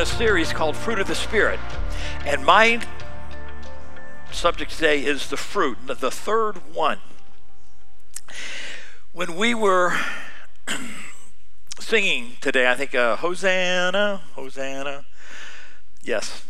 [0.00, 1.60] a series called Fruit of the Spirit.
[2.24, 2.80] And my
[4.32, 7.00] subject today is the fruit, the third one.
[9.12, 9.98] When we were
[11.80, 15.04] singing today, I think, uh, Hosanna, Hosanna.
[16.02, 16.46] Yes,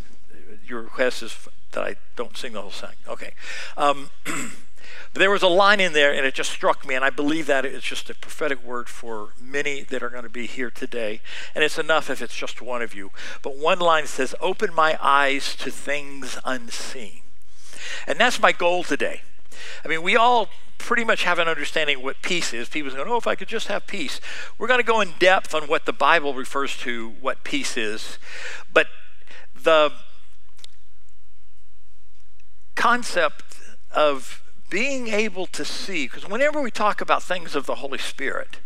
[0.65, 2.93] your request is that I don't sing the whole song.
[3.09, 3.33] Okay.
[3.77, 4.11] Um,
[5.13, 7.47] But there was a line in there, and it just struck me, and I believe
[7.47, 11.21] that it's just a prophetic word for many that are going to be here today.
[11.55, 13.11] And it's enough if it's just one of you.
[13.43, 17.23] But one line says, Open my eyes to things unseen.
[18.07, 19.23] And that's my goal today.
[19.85, 22.69] I mean, we all pretty much have an understanding what peace is.
[22.69, 24.21] People go, oh, if I could just have peace.
[24.59, 28.19] We're going to go in depth on what the Bible refers to what peace is.
[28.73, 28.87] But
[29.55, 29.93] the
[32.75, 33.59] concept
[33.91, 38.61] of being able to see, because whenever we talk about things of the Holy Spirit,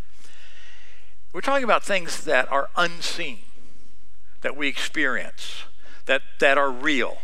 [1.32, 3.38] we're talking about things that are unseen,
[4.42, 5.64] that we experience,
[6.06, 7.18] that, that are real.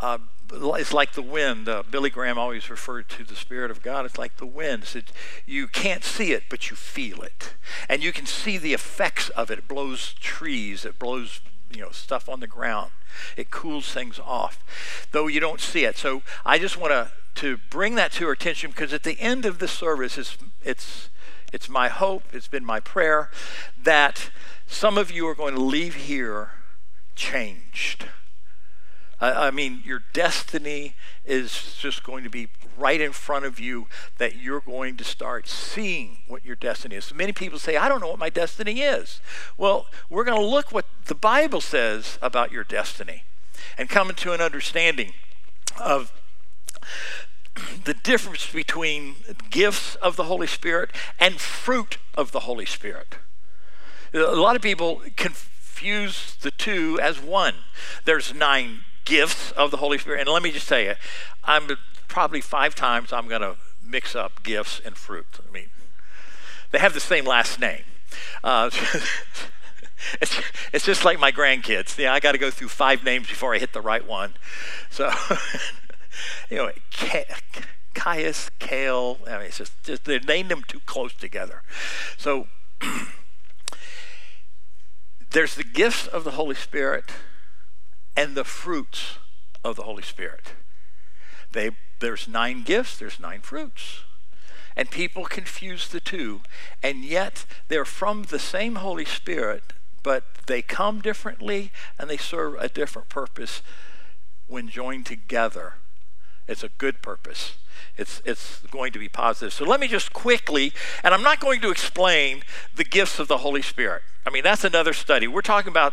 [0.00, 0.18] Uh,
[0.52, 1.68] it's like the wind.
[1.68, 4.04] Uh, Billy Graham always referred to the Spirit of God.
[4.04, 4.86] It's like the wind.
[4.94, 5.12] It,
[5.46, 7.54] you can't see it, but you feel it.
[7.88, 9.58] And you can see the effects of it.
[9.58, 12.90] It blows trees, it blows you know, stuff on the ground.
[13.36, 15.96] It cools things off, though you don't see it.
[15.96, 19.44] So I just want to to bring that to our attention because at the end
[19.44, 21.08] of the service, it's, it's,
[21.52, 23.30] it's my hope, it's been my prayer
[23.80, 24.30] that
[24.66, 26.52] some of you are going to leave here
[27.14, 28.06] changed.
[29.20, 33.86] I, I mean, your destiny is just going to be right in front of you
[34.18, 37.04] that you're going to start seeing what your destiny is.
[37.06, 39.20] So many people say, I don't know what my destiny is.
[39.56, 43.24] Well, we're going to look what the Bible says about your destiny
[43.78, 45.12] and come into an understanding
[45.80, 46.12] of
[47.84, 49.16] the difference between
[49.50, 50.90] gifts of the Holy Spirit
[51.20, 53.16] and fruit of the Holy Spirit.
[54.12, 57.54] A lot of people confuse the two as one.
[58.04, 60.20] There's nine gifts of the Holy Spirit.
[60.20, 60.94] And let me just tell you,
[61.42, 61.68] I'm
[62.08, 65.26] probably five times I'm going to mix up gifts and fruit.
[65.46, 65.66] I mean,
[66.70, 67.82] they have the same last name.
[68.42, 68.70] Uh,
[70.20, 70.40] it's,
[70.72, 71.96] it's just like my grandkids.
[71.98, 74.34] Yeah, I got to go through five names before I hit the right one.
[74.90, 75.10] So
[76.50, 76.70] you know,
[77.94, 79.18] Caius, Kale.
[79.26, 81.62] I mean, it's just, just they named them too close together.
[82.18, 82.48] So
[85.30, 87.10] there's the gifts of the Holy Spirit
[88.16, 89.18] and the fruits
[89.64, 90.52] of the Holy Spirit.
[91.52, 91.70] They,
[92.00, 94.02] there's nine gifts, there's nine fruits.
[94.76, 96.40] And people confuse the two.
[96.82, 102.56] And yet they're from the same Holy Spirit, but they come differently and they serve
[102.58, 103.62] a different purpose
[104.46, 105.74] when joined together
[106.46, 107.54] it's a good purpose.
[107.96, 109.52] It's, it's going to be positive.
[109.52, 110.72] So let me just quickly,
[111.02, 112.42] and I'm not going to explain
[112.74, 114.02] the gifts of the Holy Spirit.
[114.26, 115.28] I mean, that's another study.
[115.28, 115.92] We're talking about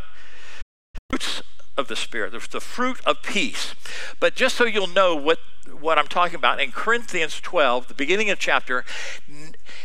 [1.09, 1.44] fruits
[1.78, 2.31] of the Spirit.
[2.51, 3.75] The fruit of peace.
[4.19, 5.39] But just so you'll know what,
[5.79, 8.83] what I'm talking about, in Corinthians 12, the beginning of chapter,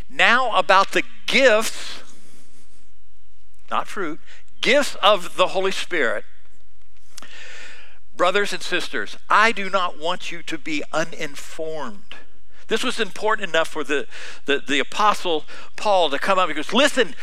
[0.09, 2.03] now about the gifts,
[3.71, 4.21] not fruit,
[4.60, 6.25] gifts of the Holy Spirit
[8.16, 12.15] Brothers and sisters, I do not want you to be uninformed.
[12.69, 14.06] This was important enough for the,
[14.47, 15.44] the, the apostle
[15.77, 17.15] Paul to come up and goes, listen,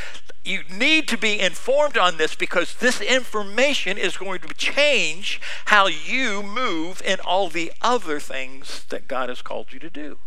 [0.46, 5.88] you need to be informed on this because this information is going to change how
[5.88, 10.20] you move in all the other things that God has called you to do.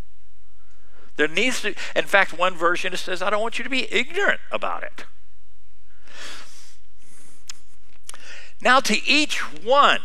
[1.17, 4.41] There needs to, in fact, one version says, I don't want you to be ignorant
[4.51, 5.05] about it.
[8.61, 10.01] Now, to each one,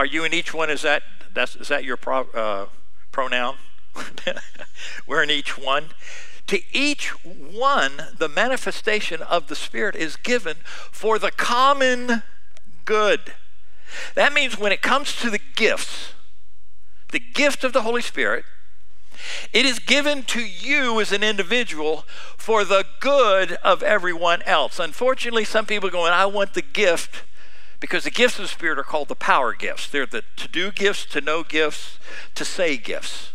[0.00, 0.70] are you in each one?
[0.70, 1.02] Is that
[1.34, 2.66] that's is that your pro, uh,
[3.12, 3.56] pronoun?
[5.06, 5.90] We're in each one.
[6.46, 12.22] To each one, the manifestation of the Spirit is given for the common
[12.86, 13.34] good.
[14.14, 16.14] That means when it comes to the gifts,
[17.12, 18.46] the gift of the Holy Spirit,
[19.52, 22.06] it is given to you as an individual
[22.38, 24.78] for the good of everyone else.
[24.78, 27.24] Unfortunately, some people are going, I want the gift
[27.80, 29.88] because the gifts of the Spirit are called the power gifts.
[29.88, 31.98] They're the to do gifts, to know gifts,
[32.34, 33.32] to say gifts.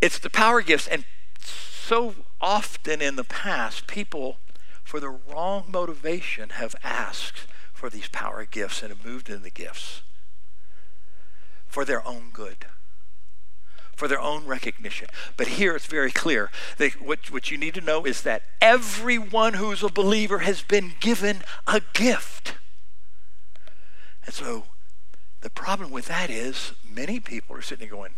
[0.00, 0.86] It's the power gifts.
[0.86, 1.04] And
[1.42, 4.38] so often in the past, people,
[4.84, 9.50] for the wrong motivation, have asked for these power gifts and have moved in the
[9.50, 10.02] gifts
[11.66, 12.66] for their own good
[14.00, 15.08] for their own recognition.
[15.36, 16.50] But here it's very clear.
[17.00, 21.42] what, what you need to know is that everyone who's a believer has been given
[21.66, 22.54] a gift.
[24.24, 24.64] And so
[25.42, 28.14] the problem with that is many people are sitting there going,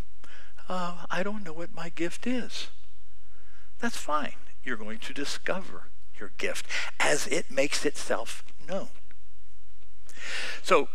[0.68, 2.68] uh, I don't know what my gift is.
[3.80, 4.34] That's fine.
[4.62, 6.64] You're going to discover your gift
[7.00, 8.90] as it makes itself known.
[10.62, 10.88] So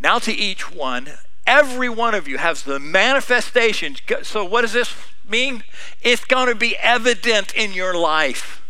[0.00, 1.10] now to each one,
[1.48, 3.96] every one of you has the manifestation.
[4.22, 4.94] So what does this
[5.28, 5.64] mean?
[6.02, 8.62] It's going to be evident in your life.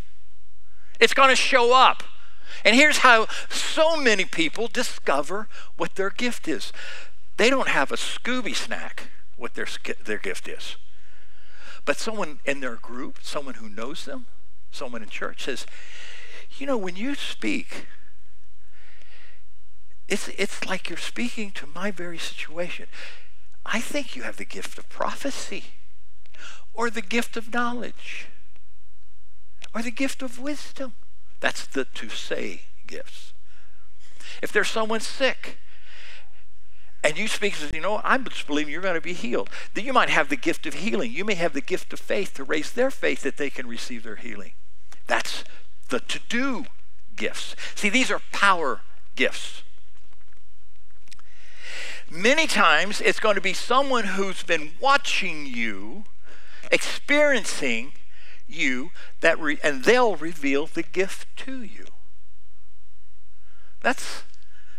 [1.01, 2.05] It's going to show up.
[2.65, 6.73] And here's how so many people discover what their gift is.
[7.37, 9.67] They don't have a Scooby snack what their,
[10.05, 10.77] their gift is.
[11.85, 14.27] But someone in their group, someone who knows them,
[14.71, 15.67] someone in church says,
[16.59, 17.87] you know, when you speak,
[20.08, 22.87] it's, it's like you're speaking to my very situation.
[23.64, 25.64] I think you have the gift of prophecy
[26.72, 28.28] or the gift of knowledge
[29.75, 30.94] or the gift of wisdom.
[31.40, 33.32] That's the to say gifts.
[34.43, 35.58] If there's someone sick,
[37.05, 39.50] and you speak and say, you know, I'm just believing you're going to be healed.
[39.75, 41.12] Then you might have the gift of healing.
[41.12, 44.02] You may have the gift of faith to raise their faith that they can receive
[44.02, 44.52] their healing.
[45.06, 45.44] That's
[45.90, 46.66] the to do
[47.14, 47.55] gifts.
[47.75, 48.81] See, these are power
[49.14, 49.62] gifts.
[52.10, 56.05] Many times it's going to be someone who's been watching you,
[56.72, 57.93] experiencing
[58.46, 58.90] you,
[59.20, 61.87] that re- and they'll reveal the gift to you.
[63.82, 64.22] That's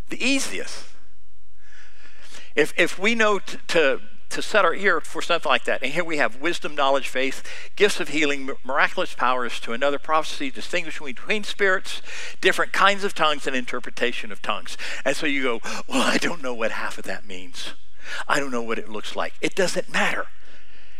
[0.09, 0.87] the easiest.
[2.55, 5.93] If, if we know t- to, to set our ear for something like that, and
[5.93, 7.43] here we have wisdom, knowledge, faith,
[7.75, 12.01] gifts of healing, miraculous powers to another prophecy, distinguishing between spirits,
[12.39, 14.77] different kinds of tongues, and interpretation of tongues.
[15.03, 17.73] And so you go, well, I don't know what half of that means.
[18.27, 19.33] I don't know what it looks like.
[19.41, 20.27] It doesn't matter.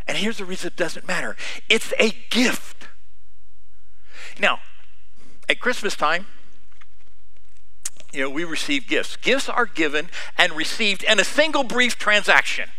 [0.08, 1.38] And here's the reason it doesn't matter
[1.70, 2.88] it's a gift.
[4.40, 4.60] Now,
[5.48, 6.26] at Christmas time,
[8.12, 9.18] you know, we receive gifts.
[9.18, 12.70] Gifts are given and received in a single brief transaction.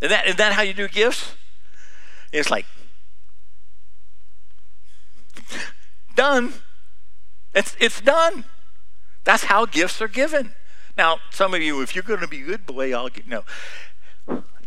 [0.00, 1.34] Is that, is that how you do gifts?
[2.32, 2.66] It's like,
[6.14, 6.52] done.
[7.54, 8.44] It's, it's done.
[9.24, 10.54] That's how gifts are given.
[10.96, 13.44] Now, some of you, if you're going to be good boy, I'll get, no.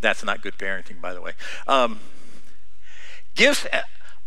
[0.02, 1.34] That's not good parenting, by the way.
[1.68, 2.00] Um,
[3.36, 3.68] gifts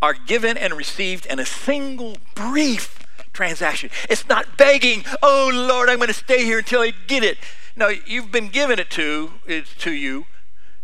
[0.00, 3.90] are given and received in a single brief transaction.
[4.10, 7.38] It's not begging, oh Lord, I'm going to stay here until I get it.
[7.75, 10.26] No, you've been given it to, it to you.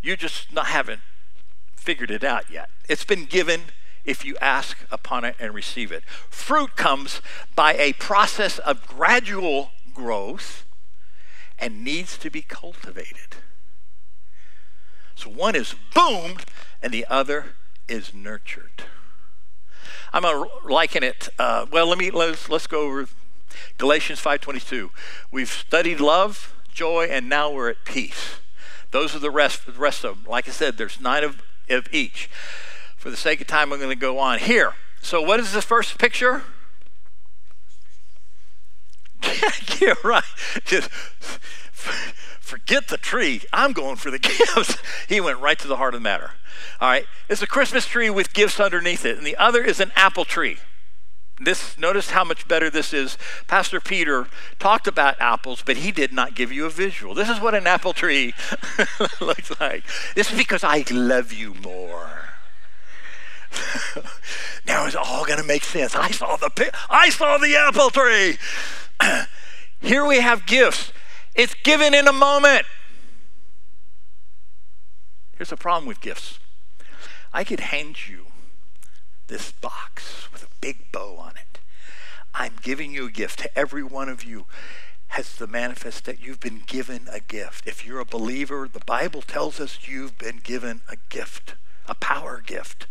[0.03, 1.00] You just not haven't
[1.77, 2.69] figured it out yet.
[2.89, 3.62] It's been given
[4.05, 6.05] if you ask upon it and receive it.
[6.31, 7.21] Fruit comes
[7.55, 10.65] by a process of gradual growth
[11.59, 13.37] and needs to be cultivated.
[15.15, 16.44] So one is boomed
[16.81, 17.56] and the other
[17.89, 18.85] is nurtured.
[20.12, 21.29] I'm to liken it.
[21.39, 23.09] Uh, well, let me let's let's go over
[23.77, 24.91] Galatians 5:22.
[25.31, 28.37] We've studied love, joy, and now we're at peace.
[28.90, 30.31] Those are the rest the rest of them.
[30.31, 32.29] Like I said, there's nine of, of each.
[32.96, 34.75] For the sake of time, I'm going to go on here.
[35.00, 36.43] So, what is the first picture?
[39.81, 40.25] yeah, right.
[40.64, 40.90] Just
[42.40, 43.43] forget the tree.
[43.52, 44.76] I'm going for the gifts.
[45.08, 46.32] he went right to the heart of the matter.
[46.81, 49.93] All right, it's a Christmas tree with gifts underneath it, and the other is an
[49.94, 50.58] apple tree.
[51.40, 53.17] This notice how much better this is.
[53.46, 54.26] Pastor Peter
[54.58, 57.14] talked about apples, but he did not give you a visual.
[57.14, 58.34] This is what an apple tree
[59.20, 59.84] looks like.
[60.15, 62.31] This is because I love you more.
[64.67, 65.94] now it's all going to make sense.
[65.94, 68.36] I saw the I saw the apple tree.
[69.81, 70.93] Here we have gifts.
[71.34, 72.67] It's given in a moment.
[75.36, 76.41] Here's the problem with gifts.
[77.32, 78.27] I could hand you
[79.29, 81.60] this box with a big bow on it.
[82.34, 84.46] I'm giving you a gift to every one of you
[85.08, 87.67] has the manifest that you've been given a gift.
[87.67, 91.55] If you're a believer, the Bible tells us you've been given a gift,
[91.86, 92.86] a power gift.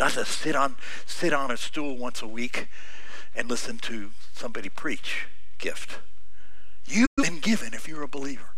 [0.00, 0.76] Not to sit on
[1.06, 2.68] sit on a stool once a week
[3.34, 5.26] and listen to somebody preach
[5.58, 5.98] gift.
[6.86, 8.48] You've been given if you're a believer.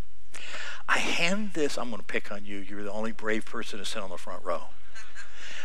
[0.88, 2.58] I hand this, I'm going to pick on you.
[2.58, 4.64] You're the only brave person to sit on the front row.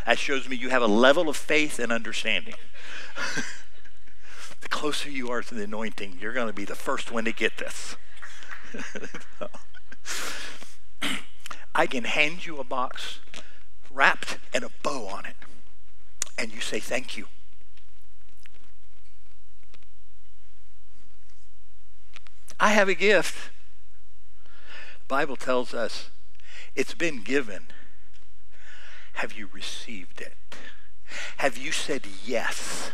[0.05, 2.55] That shows me you have a level of faith and understanding.
[4.61, 7.31] the closer you are to the anointing, you're going to be the first one to
[7.31, 7.95] get this.
[11.75, 13.19] I can hand you a box
[13.91, 15.35] wrapped and a bow on it,
[16.37, 17.27] and you say thank you.
[22.59, 23.51] I have a gift.
[25.07, 26.09] Bible tells us
[26.75, 27.67] it's been given.
[29.19, 30.37] Have you received it?
[31.39, 32.91] Have you said yes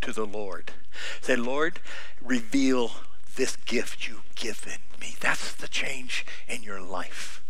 [0.00, 0.72] to the Lord?
[1.20, 1.80] Say, Lord,
[2.22, 2.92] reveal
[3.36, 5.16] this gift you've given me.
[5.20, 7.44] That's the change in your life.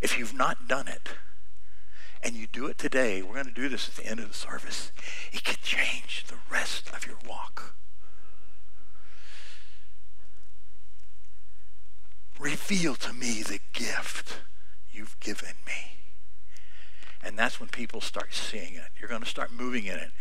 [0.00, 1.08] If you've not done it,
[2.22, 4.34] and you do it today, we're going to do this at the end of the
[4.34, 4.92] service,
[5.32, 7.74] it can change the rest of your walk.
[12.38, 14.38] Reveal to me the gift
[14.92, 16.05] you've given me.
[17.26, 18.84] And that's when people start seeing it.
[19.00, 20.12] You're going to start moving in it.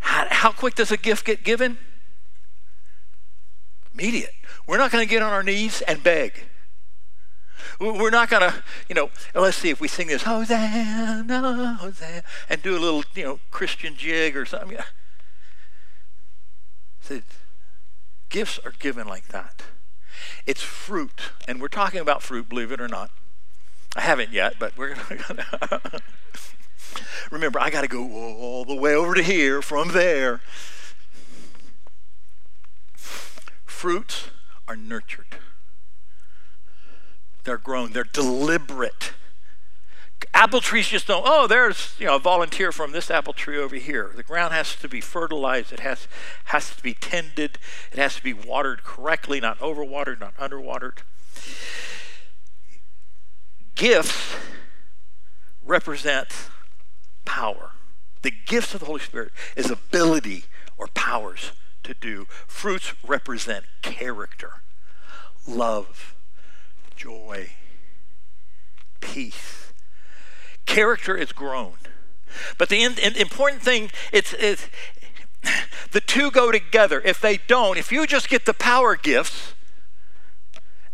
[0.00, 1.76] How, how quick does a gift get given?
[3.92, 4.32] Immediate.
[4.66, 6.44] We're not going to get on our knees and beg.
[7.78, 12.62] We're not going to, you know, let's see if we sing this, Hosanna, Hosanna, and
[12.62, 14.78] do a little, you know, Christian jig or something.
[17.08, 17.22] The
[18.30, 19.62] gifts are given like that.
[20.46, 23.10] It's fruit, and we're talking about fruit, believe it or not.
[23.94, 26.02] I haven't yet, but we're going to.
[27.30, 30.40] Remember, I got to go all the way over to here from there.
[33.64, 34.28] Fruits
[34.68, 35.26] are nurtured.
[37.44, 37.92] They're grown.
[37.92, 39.12] They're deliberate.
[40.32, 43.74] Apple trees just don't, oh, there's you know, a volunteer from this apple tree over
[43.76, 44.12] here.
[44.14, 45.72] The ground has to be fertilized.
[45.72, 46.06] It has,
[46.44, 47.58] has to be tended.
[47.90, 50.98] It has to be watered correctly, not overwatered, not underwatered.
[53.74, 54.36] Gifts
[55.64, 56.28] represent
[57.24, 57.70] power.
[58.22, 60.44] The gifts of the Holy Spirit is ability
[60.76, 61.52] or powers
[61.82, 62.26] to do.
[62.46, 64.62] Fruits represent character,
[65.46, 66.14] love,
[66.94, 67.50] joy,
[69.00, 69.72] peace.
[70.66, 71.74] Character is grown.
[72.56, 74.68] But the in, in, important thing, it's, it's
[75.90, 77.00] the two go together.
[77.04, 79.54] If they don't, if you just get the power gifts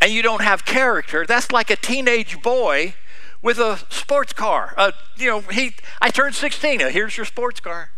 [0.01, 2.95] and you don't have character, that's like a teenage boy
[3.43, 4.75] with a sports car.
[4.77, 6.81] Uh, you know, he, I turned 16.
[6.81, 7.91] Here's your sports car.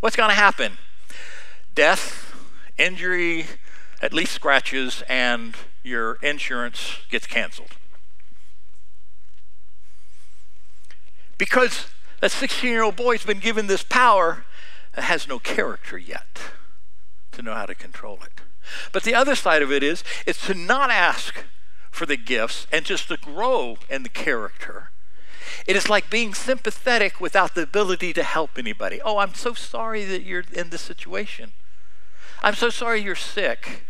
[0.00, 0.78] What's going to happen?
[1.74, 2.34] Death,
[2.78, 3.46] injury,
[4.02, 7.76] at least scratches, and your insurance gets canceled.
[11.38, 11.86] Because
[12.20, 14.44] that 16 year old boy's been given this power
[14.94, 16.40] that has no character yet
[17.32, 18.40] to know how to control it.
[18.92, 21.44] But the other side of it it's is to not ask
[21.90, 24.90] for the gifts and just to grow in the character.
[25.66, 29.00] It is like being sympathetic without the ability to help anybody.
[29.04, 31.52] Oh, I'm so sorry that you're in this situation.
[32.42, 33.84] I'm so sorry you're sick.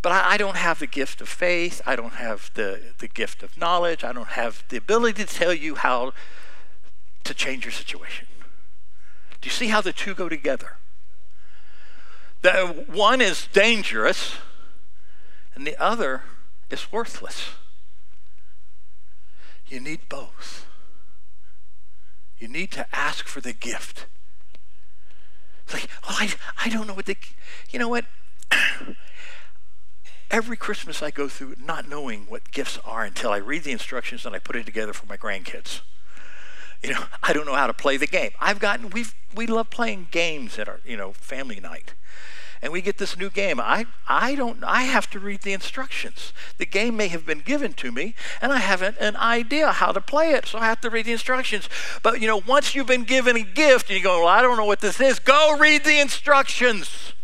[0.00, 1.80] But I, I, don't have the gift of faith.
[1.86, 4.02] I don't have the, the gift of knowledge.
[4.02, 6.12] I don't have the ability to tell you how
[7.22, 8.26] to change your situation.
[9.40, 10.76] Do you see how the two go together?
[12.42, 14.34] One is dangerous,
[15.54, 16.22] and the other
[16.70, 17.50] is worthless.
[19.68, 20.66] You need both.
[22.38, 24.06] You need to ask for the gift.
[25.64, 26.34] It's like, well, I,
[26.64, 27.16] I don't know what the,
[27.70, 28.04] you know what?
[30.30, 34.26] Every Christmas I go through not knowing what gifts are until I read the instructions
[34.26, 35.82] and I put it together for my grandkids.
[36.88, 38.32] You know, I don't know how to play the game.
[38.40, 41.94] I've gotten, we've, we love playing games at our, you know, family night
[42.62, 43.60] and we get this new game.
[43.60, 46.32] I, I don't, I have to read the instructions.
[46.58, 50.00] The game may have been given to me, and I haven't an idea how to
[50.00, 51.68] play it, so I have to read the instructions.
[52.04, 54.56] But you know, once you've been given a gift and you go, well, I don't
[54.56, 57.14] know what this is, go read the instructions.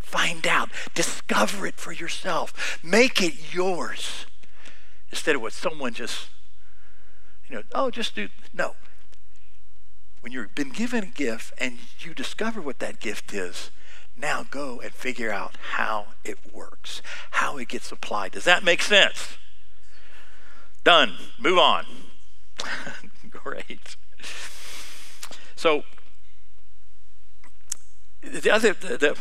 [0.00, 4.26] Find out, discover it for yourself, make it yours
[5.10, 6.28] instead of what someone just,
[7.48, 8.28] you know, oh, just do.
[8.52, 8.74] No.
[10.20, 13.70] When you've been given a gift and you discover what that gift is,
[14.16, 18.32] now go and figure out how it works, how it gets applied.
[18.32, 19.36] Does that make sense?
[20.82, 21.14] Done.
[21.38, 21.86] Move on.
[23.30, 23.96] Great.
[25.56, 25.82] So,
[28.22, 29.16] the other, the,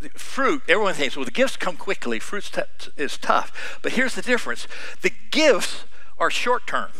[0.00, 3.78] the, fruit, everyone thinks, well, the gifts come quickly, fruit t- is tough.
[3.82, 4.66] But here's the difference
[5.02, 5.84] the gifts
[6.20, 6.90] are short term,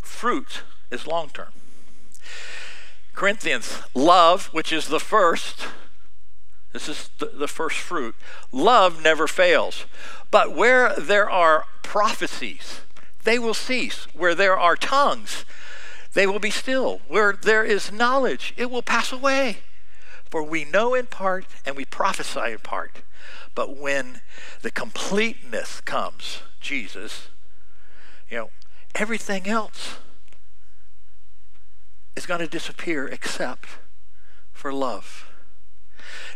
[0.00, 1.52] fruit is long term.
[3.14, 5.66] Corinthians, love, which is the first,
[6.72, 8.14] this is the, the first fruit,
[8.52, 9.86] love never fails.
[10.30, 12.80] But where there are prophecies,
[13.24, 14.06] they will cease.
[14.14, 15.44] Where there are tongues,
[16.14, 17.00] they will be still.
[17.08, 19.58] Where there is knowledge, it will pass away.
[20.30, 23.02] For we know in part and we prophesy in part.
[23.54, 24.20] But when
[24.62, 27.28] the completeness comes, Jesus,
[28.30, 28.50] you know,
[28.94, 29.96] everything else
[32.16, 33.68] is going to disappear except
[34.52, 35.30] for love.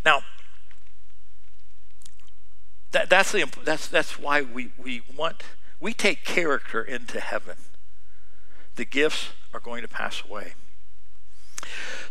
[0.05, 0.23] Now,
[2.93, 5.43] that, that's, the, that's, that's why we, we want,
[5.81, 7.57] we take character into heaven.
[8.77, 10.55] The gifts are going to pass away.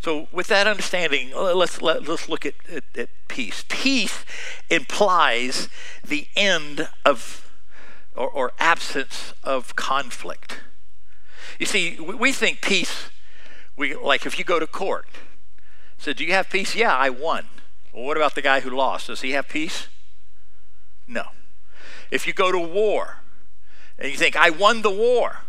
[0.01, 3.63] So, with that understanding, let's, let, let us look at, at, at peace.
[3.69, 4.25] Peace
[4.69, 5.69] implies
[6.03, 7.50] the end of
[8.21, 10.59] or, or absence of conflict.
[11.59, 13.09] You see, we think peace,
[13.75, 15.07] we, like if you go to court,
[15.97, 16.75] so do you have peace?
[16.75, 17.45] Yeah, I won.
[17.93, 19.07] Well, what about the guy who lost?
[19.07, 19.87] Does he have peace?
[21.07, 21.23] No.
[22.09, 23.17] If you go to war
[23.97, 25.39] and you think, I won the war,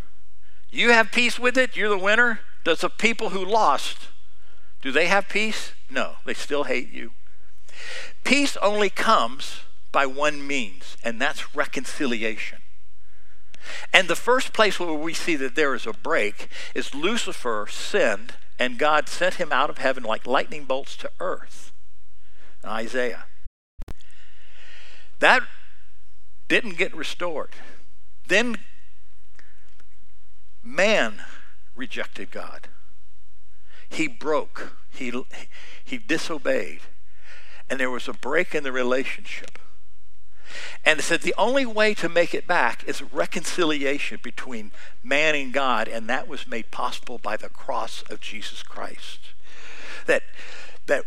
[0.71, 1.76] you have peace with it?
[1.76, 2.41] You're the winner?
[2.64, 4.09] Does the people who lost,
[4.81, 5.73] do they have peace?
[5.91, 7.12] No, they still hate you.
[8.25, 9.61] Peace only comes
[9.91, 12.59] by one means, and that's reconciliation.
[13.92, 18.35] And the first place where we see that there is a break is Lucifer sinned,
[18.59, 21.73] and God sent him out of heaven like lightning bolts to earth.
[22.64, 23.25] Isaiah.
[25.19, 25.42] That
[26.49, 27.50] didn't get restored.
[28.28, 28.57] Then
[30.62, 31.23] man
[31.75, 32.69] rejected God.
[33.88, 34.76] He broke.
[34.90, 35.12] He,
[35.85, 36.81] he disobeyed.
[37.69, 39.59] And there was a break in the relationship.
[40.85, 45.52] And it said the only way to make it back is reconciliation between man and
[45.52, 49.21] God, and that was made possible by the cross of Jesus Christ.
[50.06, 50.23] That,
[50.87, 51.04] that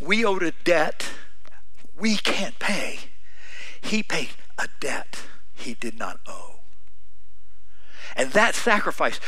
[0.00, 1.10] we owed a debt
[1.98, 2.98] we can't pay.
[3.80, 5.22] He paid a debt
[5.54, 6.60] he did not owe.
[8.16, 9.20] And that sacrifice,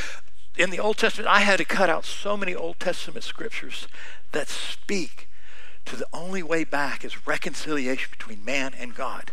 [0.57, 3.87] in the Old Testament, I had to cut out so many Old Testament scriptures
[4.33, 5.29] that speak
[5.85, 9.33] to the only way back is reconciliation between man and God.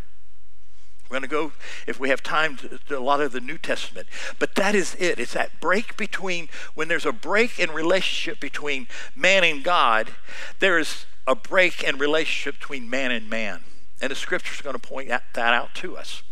[1.12, 1.51] We're going to go,
[1.88, 4.08] if we have time, to, to, a lot of the New Testament.
[4.39, 5.20] But that is it.
[5.20, 10.12] It's that break between, when there's a break in relationship between man and God,
[10.60, 13.60] there is a break in relationship between man and man.
[14.01, 16.24] And the scripture is going to point that, that out to us.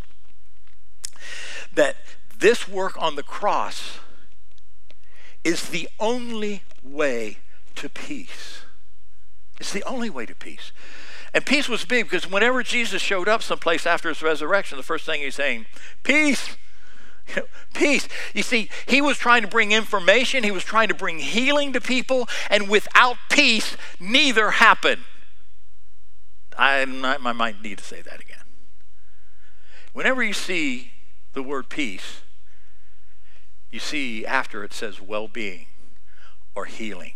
[1.73, 1.97] That
[2.37, 3.99] this work on the cross
[5.43, 7.39] is the only way
[7.75, 8.61] to peace.
[9.59, 10.71] It's the only way to peace.
[11.33, 15.05] And peace was big because whenever Jesus showed up someplace after his resurrection, the first
[15.05, 15.65] thing he's saying,
[16.03, 16.57] peace.
[17.75, 18.07] Peace.
[18.33, 21.81] You see, he was trying to bring information, he was trying to bring healing to
[21.81, 25.03] people, and without peace, neither happened.
[26.57, 28.37] I, I might need to say that again.
[29.93, 30.91] Whenever you see
[31.33, 32.21] the word peace,
[33.69, 35.67] you see after it says well being
[36.55, 37.13] or healing.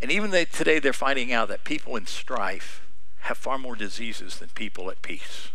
[0.00, 2.83] And even today, they're finding out that people in strife
[3.24, 5.48] have far more diseases than people at peace.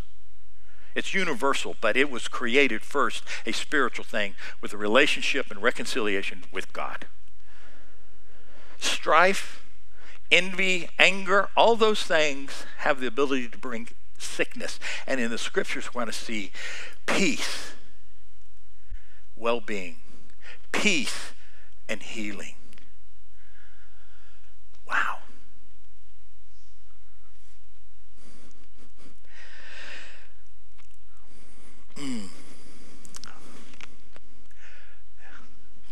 [0.94, 6.44] It's universal, but it was created first, a spiritual thing, with a relationship and reconciliation
[6.52, 7.06] with God.
[8.78, 9.64] Strife,
[10.32, 14.80] envy, anger, all those things have the ability to bring sickness.
[15.06, 16.50] And in the scriptures, we're going to see
[17.06, 17.72] peace,
[19.36, 19.96] well being,
[20.72, 21.32] peace,
[21.88, 22.54] and healing.
[24.88, 25.18] Wow.
[32.00, 32.28] Mm.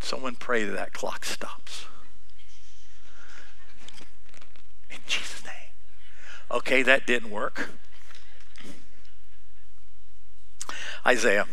[0.00, 1.84] Someone pray that that clock stops.
[4.88, 5.72] In Jesus' name.
[6.50, 7.68] Okay, that didn't work.
[11.06, 11.44] Isaiah.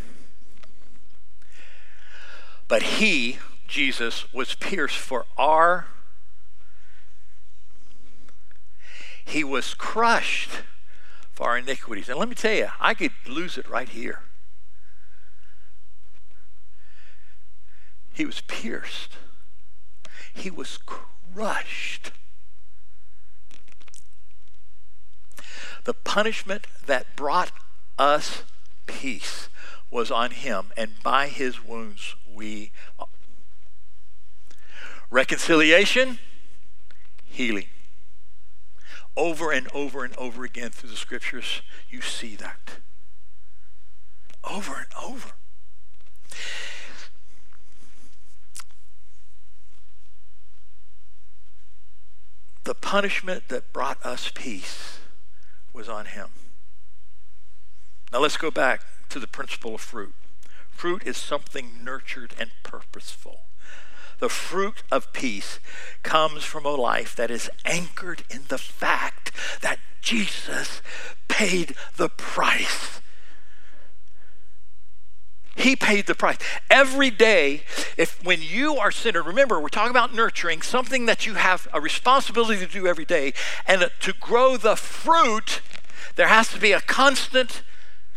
[2.70, 5.88] But he, Jesus, was pierced for our
[9.26, 10.62] he was crushed
[11.34, 12.08] for our iniquities.
[12.08, 14.22] And let me tell you, I could lose it right here.
[18.16, 19.18] He was pierced.
[20.34, 22.12] He was crushed.
[25.84, 27.52] The punishment that brought
[28.00, 28.44] us
[28.86, 29.50] peace
[29.92, 32.72] was on him, and by his wounds we.
[35.12, 36.20] Reconciliation,
[37.26, 37.68] healing.
[39.18, 42.78] Over and over and over again through the scriptures, you see that.
[44.50, 45.34] Over and over.
[52.66, 55.00] The punishment that brought us peace
[55.72, 56.30] was on him.
[58.12, 60.16] Now let's go back to the principle of fruit.
[60.72, 63.42] Fruit is something nurtured and purposeful.
[64.20, 65.60] The fruit of peace
[66.02, 70.82] comes from a life that is anchored in the fact that Jesus
[71.28, 72.95] paid the price.
[75.56, 76.38] He paid the price.
[76.70, 77.64] Every day,
[77.98, 81.80] if when you are centered, remember, we're talking about nurturing, something that you have a
[81.80, 83.34] responsibility to do every day,
[83.66, 85.62] and to grow the fruit,
[86.18, 87.62] there has to be a constant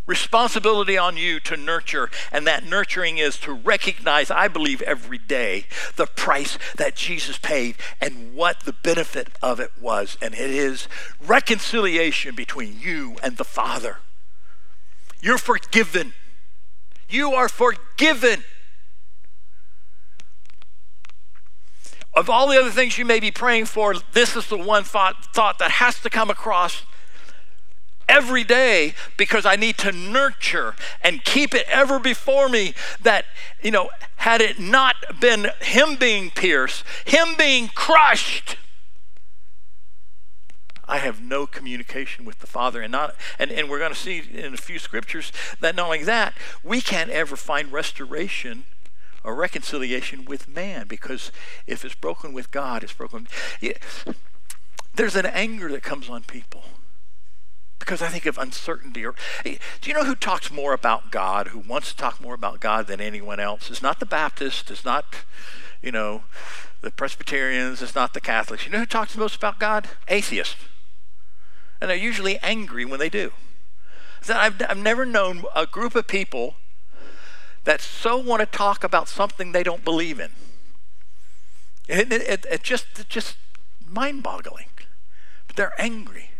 [0.05, 5.67] responsibility on you to nurture, and that nurturing is to recognize, I believe, every day
[5.95, 10.17] the price that Jesus paid and what the benefit of it was.
[10.21, 10.89] And it is
[11.25, 13.99] reconciliation between you and the Father.
[15.21, 16.15] You're forgiven.
[17.09, 18.45] You are forgiven.
[22.15, 25.33] Of all the other things you may be praying for, this is the one thought,
[25.35, 26.83] thought that has to come across
[28.09, 33.27] every day because I need to nurture and keep it ever before me that,
[33.63, 38.57] you know, had it not been Him being pierced, Him being crushed,
[40.89, 42.81] I have no communication with the Father.
[42.81, 46.35] And not and, and we're going to see in a few scriptures that only that,
[46.65, 48.65] we can't ever find restoration
[49.23, 51.31] or reconciliation with man because
[51.67, 53.29] if it's broken with God, it's broken.
[54.95, 56.65] There's an anger that comes on people
[57.79, 59.05] because I think of uncertainty.
[59.05, 61.49] Or do you know who talks more about God?
[61.49, 63.71] Who wants to talk more about God than anyone else?
[63.71, 64.71] It's not the Baptist.
[64.71, 65.05] It's not,
[65.81, 66.25] you know,
[66.81, 67.81] the Presbyterians.
[67.81, 68.67] It's not the Catholics.
[68.67, 69.89] You know who talks the most about God?
[70.09, 70.57] Atheists,
[71.81, 73.33] and they're usually angry when they do.
[74.29, 76.57] I've, I've never known a group of people
[77.65, 80.31] that so want to talk about something they don't believe in.
[81.87, 83.37] It, it, it, just, it's just
[83.87, 84.67] mind-boggling.
[85.47, 86.31] But they're angry.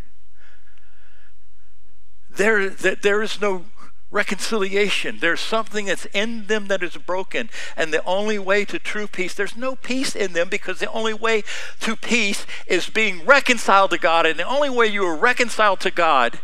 [2.29, 3.65] There, there is no
[4.11, 5.19] reconciliation.
[5.19, 7.49] There's something that's in them that is broken.
[7.77, 11.13] And the only way to true peace, there's no peace in them because the only
[11.13, 11.43] way
[11.81, 14.25] to peace is being reconciled to God.
[14.25, 16.39] And the only way you are reconciled to God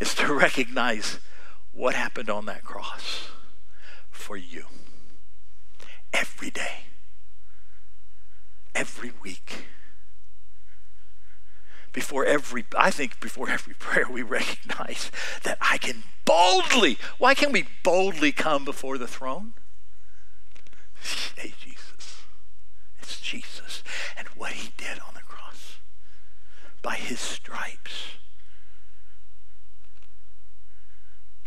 [0.00, 1.20] is to recognize
[1.72, 3.28] what happened on that cross
[4.10, 4.64] for you
[6.12, 6.84] every day,
[8.74, 9.66] every week
[11.92, 15.10] before every, I think before every prayer, we recognize
[15.42, 19.54] that I can boldly, why can't we boldly come before the throne?
[21.36, 22.22] Hey, Jesus.
[23.00, 23.82] It's Jesus
[24.16, 25.78] and what he did on the cross.
[26.80, 28.12] By his stripes,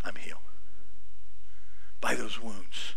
[0.04, 0.40] I'm healed.
[2.02, 2.96] By those wounds.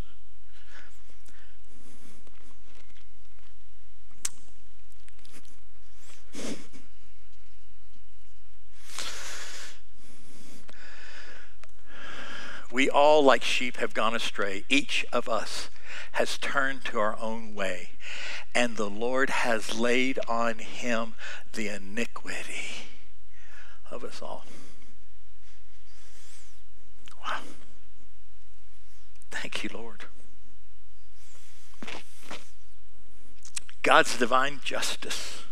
[12.70, 14.64] We all, like sheep, have gone astray.
[14.68, 15.70] Each of us
[16.12, 17.90] has turned to our own way,
[18.54, 21.14] and the Lord has laid on him
[21.52, 22.88] the iniquity
[23.90, 24.44] of us all.
[27.24, 27.40] Wow.
[29.30, 30.04] Thank you, Lord.
[33.82, 35.44] God's divine justice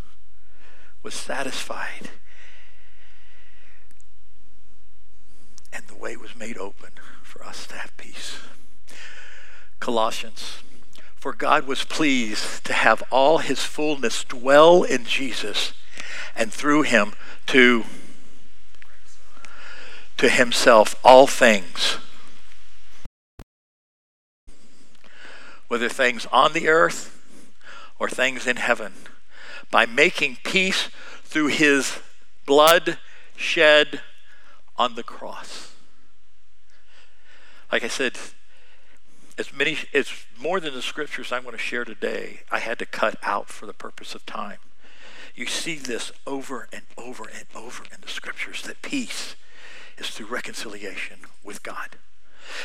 [1.01, 2.11] was satisfied,
[5.71, 6.91] and the way was made open
[7.23, 8.39] for us to have peace.
[9.79, 10.59] Colossians.
[11.15, 15.73] For God was pleased to have all his fullness dwell in Jesus
[16.35, 17.13] and through him
[17.47, 17.83] to
[20.17, 21.97] to himself all things
[25.67, 27.21] whether things on the earth
[27.99, 28.93] or things in heaven
[29.69, 30.89] by making peace
[31.23, 31.99] through his
[32.45, 32.97] blood
[33.35, 34.01] shed
[34.77, 35.73] on the cross
[37.71, 38.17] like I said,
[39.37, 42.41] as many, it's more than the scriptures I'm going to share today.
[42.51, 44.57] I had to cut out for the purpose of time.
[45.35, 49.35] You see this over and over and over in the scriptures that peace
[49.97, 51.97] is through reconciliation with God.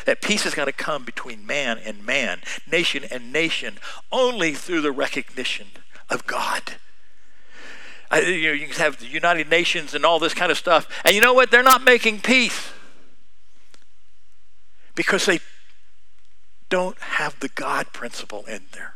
[0.07, 3.79] That peace is going to come between man and man, nation and nation,
[4.12, 5.66] only through the recognition
[6.09, 6.75] of God.
[8.14, 11.20] You, know, you have the United Nations and all this kind of stuff, and you
[11.20, 11.51] know what?
[11.51, 12.70] They're not making peace
[14.94, 15.40] because they
[16.68, 18.94] don't have the God principle in there.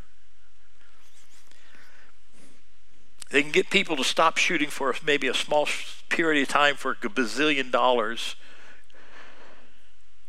[3.31, 5.69] They can get people to stop shooting for maybe a small
[6.09, 8.37] period of time for a bazillion dollars,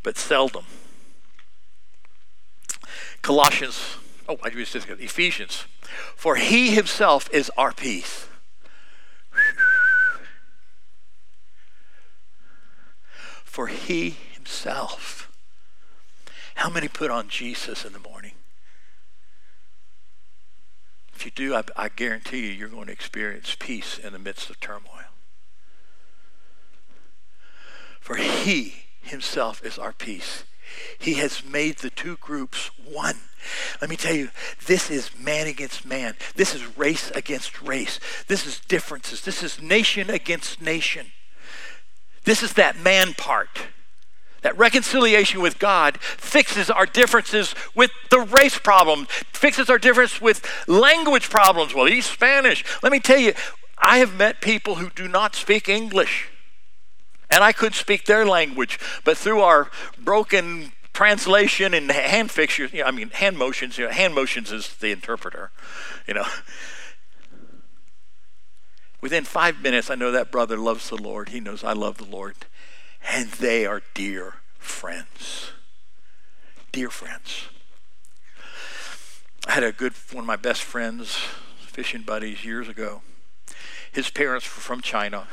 [0.02, 0.66] but seldom.
[3.22, 3.98] Colossians,
[4.28, 5.66] oh, I just Ephesians.
[6.16, 8.28] For he himself is our peace.
[13.44, 15.18] For he himself
[16.58, 18.34] how many put on Jesus in the morning?
[21.14, 24.50] If you do, I, I guarantee you, you're going to experience peace in the midst
[24.50, 25.12] of turmoil.
[28.00, 30.46] For he himself is our peace.
[30.98, 33.18] He has made the two groups one.
[33.82, 34.30] Let me tell you,
[34.66, 36.16] this is man against man.
[36.36, 38.00] This is race against race.
[38.28, 39.22] This is differences.
[39.22, 41.08] This is nation against nation.
[42.26, 43.68] This is that man part.
[44.42, 50.46] That reconciliation with God fixes our differences with the race problem, fixes our difference with
[50.68, 51.74] language problems.
[51.74, 52.64] Well, he's Spanish.
[52.84, 53.34] Let me tell you,
[53.78, 56.30] I have met people who do not speak English.
[57.30, 62.74] And I could speak their language, but through our broken translation and hand fixtures.
[62.74, 63.78] You know, I mean, hand motions.
[63.78, 65.52] You know, hand motions is the interpreter.
[66.08, 66.26] You know.
[69.02, 71.30] Within five minutes, I know that brother loves the Lord.
[71.30, 72.36] He knows I love the Lord.
[73.08, 75.52] And they are dear friends.
[76.72, 77.48] Dear friends.
[79.48, 81.16] I had a good, one of my best friends,
[81.60, 83.02] fishing buddies years ago.
[83.92, 85.28] His parents were from China.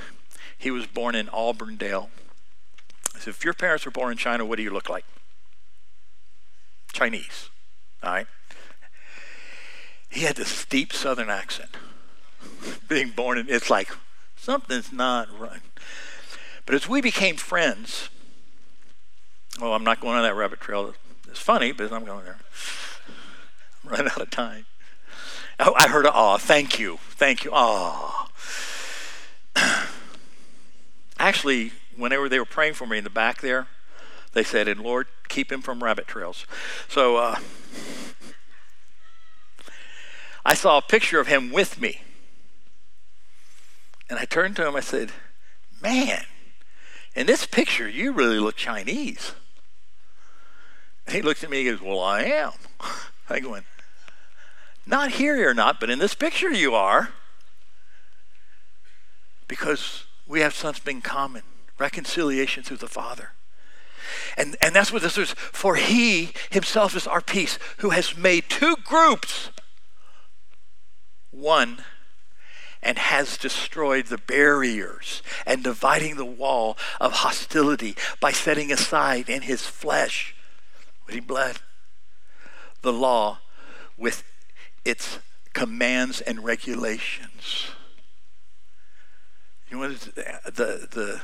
[0.64, 2.08] He was born in Auburndale.
[3.18, 5.04] So if your parents were born in China, what do you look like?
[6.90, 7.50] Chinese.
[8.02, 8.26] All right?
[10.08, 11.76] He had this deep southern accent.
[12.88, 13.90] Being born in, it's like,
[14.36, 15.60] something's not right.
[16.64, 18.08] But as we became friends,
[19.60, 20.94] oh, I'm not going on that rabbit trail.
[21.28, 22.38] It's funny, but I'm going there.
[23.84, 24.64] I'm running out of time.
[25.60, 26.38] Oh, I heard a aw.
[26.38, 27.00] Thank you.
[27.10, 27.50] Thank you.
[27.52, 28.23] Aw.
[31.24, 33.66] Actually, whenever they were praying for me in the back there,
[34.34, 36.46] they said, and Lord, keep him from rabbit trails.
[36.86, 37.38] So uh,
[40.44, 42.02] I saw a picture of him with me.
[44.10, 45.12] And I turned to him, I said,
[45.80, 46.24] Man,
[47.16, 49.32] in this picture, you really look Chinese.
[51.06, 52.52] And he looks at me and he goes, Well, I am.
[53.30, 53.64] I went,
[54.84, 57.14] Not here you're not, but in this picture you are.
[59.48, 61.42] Because we have something common
[61.78, 63.30] reconciliation through the Father.
[64.36, 65.32] And, and that's what this is.
[65.32, 69.50] For he himself is our peace, who has made two groups
[71.30, 71.78] one
[72.82, 79.42] and has destroyed the barriers and dividing the wall of hostility by setting aside in
[79.42, 80.34] his flesh,
[81.04, 81.56] when he bled,
[82.82, 83.40] the law
[83.96, 84.22] with
[84.84, 85.18] its
[85.54, 87.68] commands and regulations.
[89.74, 90.00] You know what
[90.54, 91.20] the, the,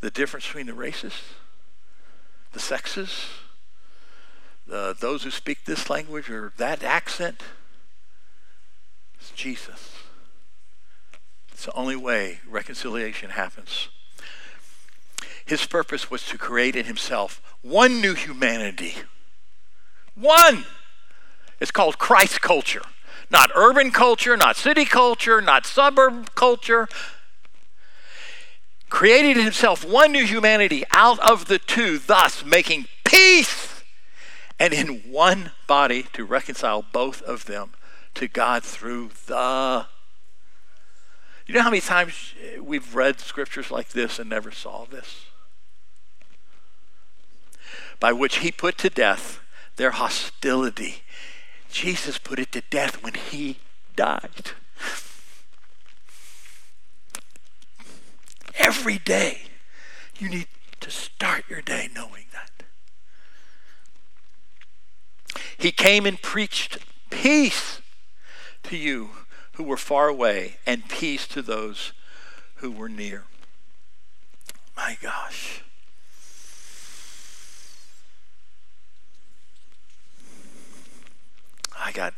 [0.00, 1.12] the, difference between the races,
[2.50, 3.26] the sexes,
[4.66, 7.42] those who speak this language or that accent?
[9.20, 9.92] It's Jesus.
[11.52, 13.88] It's the only way reconciliation happens.
[15.46, 18.94] His purpose was to create in himself one new humanity.
[20.16, 20.64] One!
[21.60, 22.82] It's called Christ culture.
[23.30, 26.88] Not urban culture, not city culture, not suburb culture,
[28.90, 33.82] created himself one new humanity out of the two, thus making peace,
[34.58, 37.70] and in one body to reconcile both of them
[38.14, 39.86] to God through the.
[41.46, 45.26] You know how many times we've read scriptures like this and never saw this?
[47.98, 49.40] By which he put to death
[49.76, 51.02] their hostility.
[51.70, 53.56] Jesus put it to death when he
[53.96, 54.52] died.
[58.58, 59.42] Every day,
[60.18, 60.46] you need
[60.80, 62.64] to start your day knowing that.
[65.56, 66.78] He came and preached
[67.10, 67.80] peace
[68.64, 69.10] to you
[69.52, 71.92] who were far away and peace to those
[72.56, 73.24] who were near.
[74.76, 75.62] My gosh.
[81.78, 82.14] I got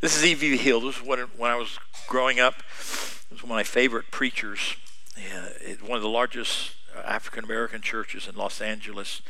[0.00, 0.56] this is E.V.
[0.56, 0.80] Hill.
[0.80, 2.56] This is when, when I was growing up.
[2.78, 4.76] This was one of my favorite preachers
[5.16, 9.22] it, one of the largest uh, African American churches in Los Angeles,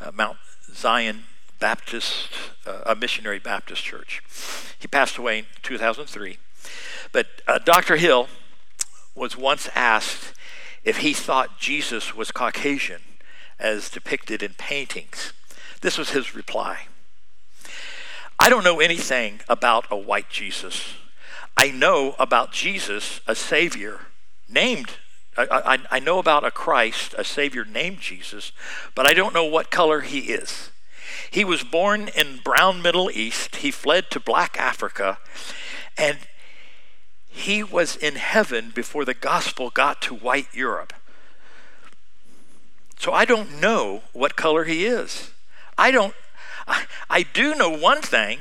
[0.00, 0.38] uh, Mount
[0.72, 1.24] Zion
[1.58, 2.30] Baptist,
[2.66, 4.22] uh, a missionary Baptist church.
[4.78, 6.38] He passed away in 2003.
[7.12, 7.26] But
[7.64, 7.96] Dr.
[7.96, 8.28] Hill
[9.14, 10.32] was once asked
[10.84, 13.02] if he thought Jesus was Caucasian
[13.58, 15.32] as depicted in paintings.
[15.80, 16.86] This was his reply
[18.38, 20.94] I don't know anything about a white Jesus.
[21.56, 24.00] I know about Jesus, a Savior,
[24.48, 24.96] named
[25.36, 28.52] I, I, I, know about a Christ, a Savior named Jesus,
[28.94, 30.70] but I don't know what color he is.
[31.30, 33.56] He was born in brown Middle East.
[33.56, 35.18] He fled to black Africa,
[35.96, 36.18] and
[37.28, 40.92] he was in heaven before the gospel got to white Europe.
[42.98, 45.30] So I don't know what color he is.
[45.78, 46.14] I don't
[46.66, 48.40] I, I do know one thing.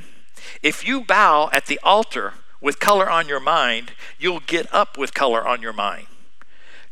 [0.62, 5.14] If you bow at the altar with color on your mind, you'll get up with
[5.14, 6.08] color on your mind.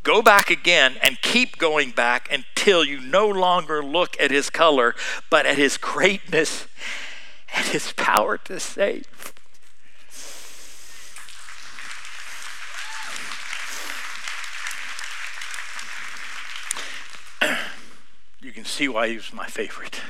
[0.03, 4.95] Go back again and keep going back until you no longer look at his color,
[5.29, 6.67] but at his greatness
[7.55, 9.33] and his power to save.
[18.41, 20.01] you can see why he was my favorite.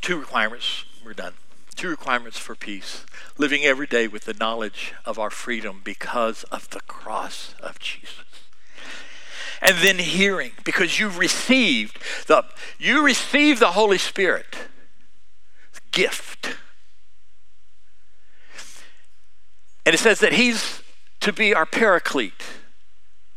[0.00, 0.84] Two requirements.
[1.02, 1.32] We're done.
[1.76, 3.04] Two requirements for peace
[3.36, 8.24] living every day with the knowledge of our freedom because of the cross of Jesus.
[9.60, 12.44] and then hearing because you received the
[12.78, 14.56] you received the Holy Spirit
[15.94, 16.56] gift.
[19.86, 20.82] And it says that he's
[21.20, 22.42] to be our paraclete,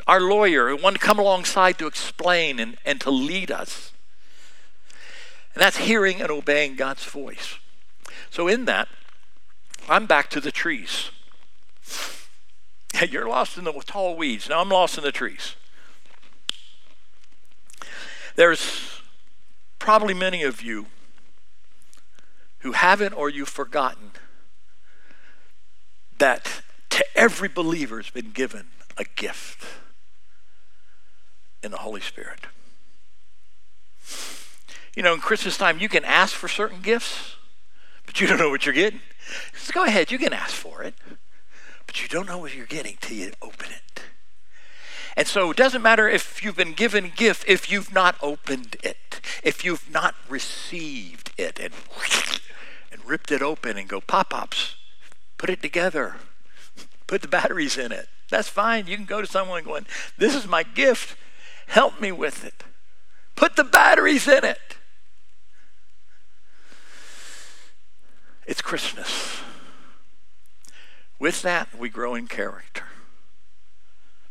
[0.08, 3.91] our lawyer, one to come alongside to explain and, and to lead us.
[5.54, 7.56] And that's hearing and obeying God's voice.
[8.30, 8.88] So, in that,
[9.89, 11.12] I'm back to the trees.
[13.10, 14.49] You're lost in the tall weeds.
[14.49, 15.56] Now I'm lost in the trees.
[18.36, 19.01] There's
[19.80, 20.88] probably many of you
[22.60, 24.12] who haven't or you've forgotten
[26.17, 29.65] that to every believer has been given a gift
[31.63, 32.47] in the Holy Spirit.
[34.95, 37.37] You know, in Christmas time, you can ask for certain gifts,
[38.21, 39.01] you don't know what you're getting.
[39.56, 40.95] So go ahead, you can ask for it,
[41.86, 44.03] but you don't know what you're getting till you open it.
[45.15, 48.77] And so it doesn't matter if you've been given a gift if you've not opened
[48.84, 51.73] it, if you've not received it and,
[52.91, 54.75] and ripped it open and go, pop pops,
[55.38, 56.17] put it together,
[57.08, 58.08] put the batteries in it.
[58.30, 58.88] That's fine.
[58.88, 61.17] You can go to someone going, This is my gift.
[61.67, 62.63] Help me with it.
[63.36, 64.77] Put the batteries in it.
[68.47, 69.41] It's Christmas.
[71.19, 72.86] With that, we grow in character,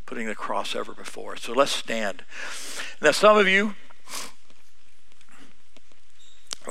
[0.07, 1.37] putting the cross ever before.
[1.37, 2.25] So let's stand.
[3.03, 3.75] Now, some of you,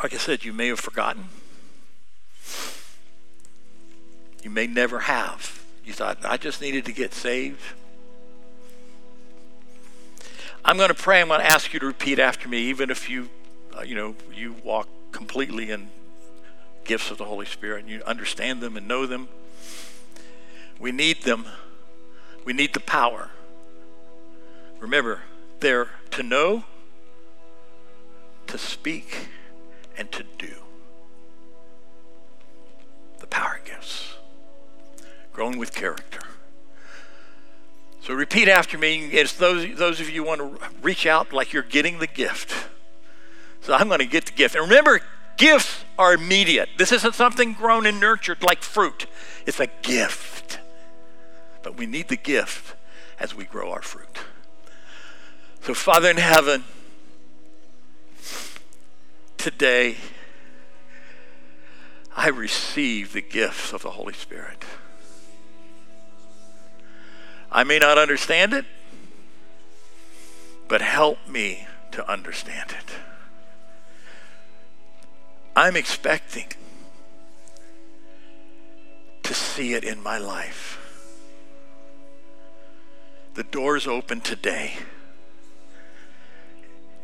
[0.01, 1.25] like I said, you may have forgotten.
[4.41, 5.63] You may never have.
[5.83, 7.61] You thought, I just needed to get saved.
[10.63, 11.21] I'm going to pray.
[11.21, 13.29] I'm going to ask you to repeat after me, even if you,
[13.77, 15.89] uh, you know, you walk completely in
[16.85, 19.27] gifts of the Holy Spirit and you understand them and know them.
[20.79, 21.45] We need them.
[22.45, 23.31] We need the power.
[24.79, 25.21] Remember,
[25.59, 26.63] they're to know,
[28.47, 29.27] to speak,
[29.97, 30.53] and to do.
[33.19, 34.15] The power gifts.
[35.33, 36.19] Growing with character.
[38.01, 39.07] So repeat after me.
[39.07, 42.67] It's those, those of you who want to reach out like you're getting the gift.
[43.61, 44.53] So I'm going to get the gift.
[44.53, 45.01] And remember,
[45.37, 46.69] Gifts are immediate.
[46.77, 49.07] This isn't something grown and nurtured like fruit,
[49.45, 50.59] it's a gift.
[51.63, 52.75] But we need the gift
[53.19, 54.19] as we grow our fruit.
[55.61, 56.63] So, Father in heaven,
[59.37, 59.97] today
[62.15, 64.63] I receive the gifts of the Holy Spirit.
[67.51, 68.65] I may not understand it,
[70.67, 73.04] but help me to understand it.
[75.57, 76.47] I'm expecting
[79.23, 80.79] to see it in my life.
[83.35, 84.73] The door's open today.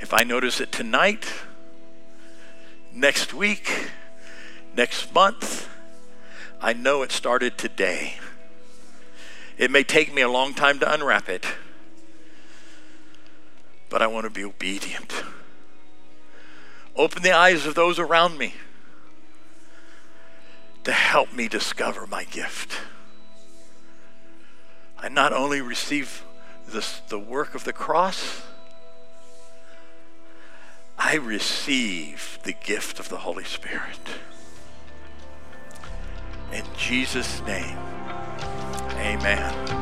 [0.01, 1.31] If I notice it tonight,
[2.93, 3.89] next week,
[4.75, 5.69] next month,
[6.61, 8.15] I know it started today.
[9.57, 11.45] It may take me a long time to unwrap it,
[13.89, 15.23] but I want to be obedient.
[17.01, 18.53] Open the eyes of those around me
[20.83, 22.79] to help me discover my gift.
[24.99, 26.23] I not only receive
[26.67, 28.43] this, the work of the cross,
[30.95, 34.19] I receive the gift of the Holy Spirit.
[36.53, 37.79] In Jesus' name,
[38.97, 39.80] amen.